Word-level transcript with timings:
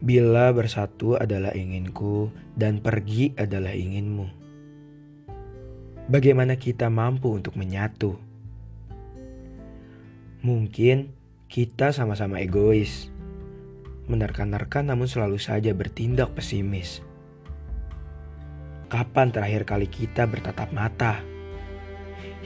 Bila 0.00 0.48
bersatu 0.56 1.20
adalah 1.20 1.52
inginku 1.52 2.32
dan 2.56 2.80
pergi 2.80 3.36
adalah 3.36 3.76
inginmu. 3.76 4.32
Bagaimana 6.08 6.56
kita 6.56 6.88
mampu 6.88 7.36
untuk 7.36 7.52
menyatu? 7.60 8.16
Mungkin 10.40 11.12
kita 11.52 11.92
sama-sama 11.92 12.40
egois, 12.40 13.12
menerka-nerka 14.08 14.80
namun 14.80 15.04
selalu 15.04 15.36
saja 15.36 15.76
bertindak 15.76 16.32
pesimis. 16.32 17.04
Kapan 18.88 19.28
terakhir 19.30 19.68
kali 19.68 19.84
kita 19.84 20.24
bertatap 20.24 20.72
mata? 20.72 21.20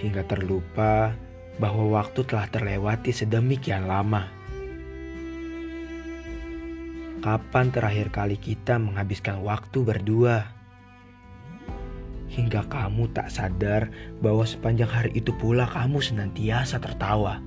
Hingga 0.02 0.26
terlupa 0.26 1.14
bahwa 1.62 2.02
waktu 2.02 2.26
telah 2.26 2.50
terlewati 2.50 3.14
sedemikian 3.14 3.86
lama. 3.86 4.26
Kapan 7.24 7.72
terakhir 7.72 8.12
kali 8.12 8.36
kita 8.36 8.76
menghabiskan 8.76 9.40
waktu 9.40 9.80
berdua? 9.80 10.44
Hingga 12.28 12.68
kamu 12.68 13.16
tak 13.16 13.32
sadar 13.32 13.88
bahwa 14.20 14.44
sepanjang 14.44 14.92
hari 14.92 15.10
itu 15.16 15.32
pula 15.32 15.64
kamu 15.64 16.04
senantiasa 16.04 16.76
tertawa. 16.76 17.40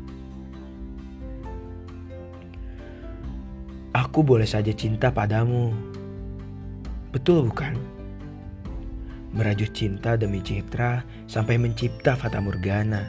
Aku 3.94 4.26
boleh 4.26 4.50
saja 4.50 4.74
cinta 4.74 5.14
padamu. 5.14 5.70
Betul 7.14 7.46
bukan? 7.46 7.78
Merajut 9.38 9.70
cinta 9.78 10.18
demi 10.18 10.42
citra 10.42 11.06
sampai 11.30 11.62
mencipta 11.62 12.18
fata 12.18 12.42
morgana. 12.42 13.06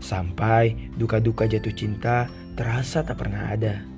Sampai 0.00 0.88
duka-duka 0.96 1.44
jatuh 1.44 1.76
cinta 1.76 2.32
terasa 2.56 3.04
tak 3.04 3.20
pernah 3.20 3.52
ada 3.52 3.97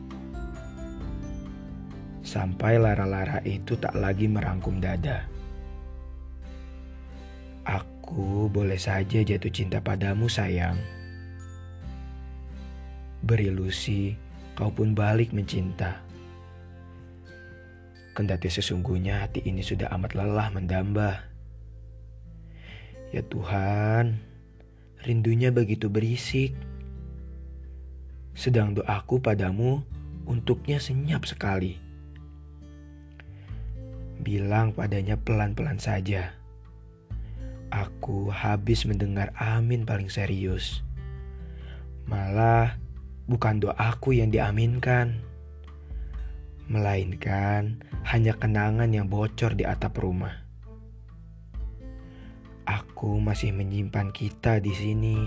sampai 2.31 2.79
lara-lara 2.79 3.43
itu 3.43 3.75
tak 3.75 3.99
lagi 3.99 4.31
merangkum 4.31 4.79
dada. 4.79 5.27
Aku 7.67 8.47
boleh 8.47 8.79
saja 8.79 9.27
jatuh 9.27 9.51
cinta 9.51 9.83
padamu, 9.83 10.31
sayang. 10.31 10.79
Berilusi, 13.27 14.15
kau 14.55 14.71
pun 14.71 14.95
balik 14.95 15.35
mencinta. 15.35 15.99
Kendati 18.15 18.47
sesungguhnya 18.47 19.27
hati 19.27 19.43
ini 19.43 19.67
sudah 19.67 19.91
amat 19.99 20.15
lelah 20.15 20.55
mendamba. 20.55 21.27
Ya 23.11 23.27
Tuhan, 23.27 24.23
rindunya 25.03 25.51
begitu 25.51 25.91
berisik. 25.91 26.55
Sedang 28.39 28.79
doaku 28.79 29.19
padamu 29.19 29.83
untuknya 30.31 30.79
senyap 30.79 31.27
sekali 31.27 31.90
bilang 34.31 34.71
padanya 34.71 35.19
pelan-pelan 35.19 35.83
saja. 35.83 36.39
Aku 37.75 38.31
habis 38.31 38.87
mendengar 38.87 39.35
amin 39.35 39.83
paling 39.83 40.07
serius. 40.07 40.87
Malah 42.07 42.79
bukan 43.27 43.59
doaku 43.59 44.23
yang 44.23 44.31
diaminkan. 44.31 45.19
Melainkan 46.71 47.83
hanya 48.07 48.39
kenangan 48.39 48.95
yang 48.95 49.11
bocor 49.11 49.59
di 49.59 49.67
atap 49.67 49.99
rumah. 49.99 50.47
Aku 52.71 53.19
masih 53.19 53.51
menyimpan 53.51 54.15
kita 54.15 54.63
di 54.63 54.71
sini. 54.71 55.19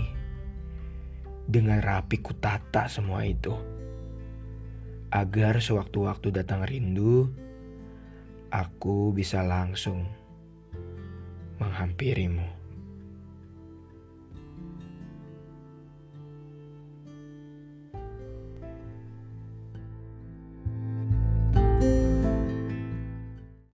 Dengan 1.44 1.84
rapi 1.84 2.24
kutata 2.24 2.88
semua 2.88 3.28
itu. 3.28 3.52
Agar 5.12 5.60
sewaktu-waktu 5.60 6.40
datang 6.40 6.64
rindu, 6.64 7.28
aku 8.54 9.10
bisa 9.10 9.42
langsung 9.42 10.06
menghampirimu. 11.58 12.63